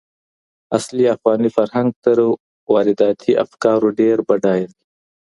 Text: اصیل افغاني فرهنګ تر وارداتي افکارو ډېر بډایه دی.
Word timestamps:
اصیل 0.75 0.99
افغاني 1.15 1.49
فرهنګ 1.55 1.89
تر 2.05 2.17
وارداتي 2.73 3.31
افکارو 3.43 3.87
ډېر 3.99 4.17
بډایه 4.27 4.67
دی. 4.75 4.81